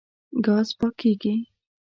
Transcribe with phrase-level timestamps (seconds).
[0.45, 1.35] ګاز پاکېږي.